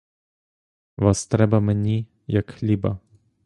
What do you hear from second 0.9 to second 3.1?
Вас треба мені, як хліба!